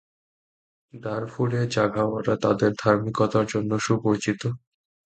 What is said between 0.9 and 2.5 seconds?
দারফুরে, জাঘাওয়ারা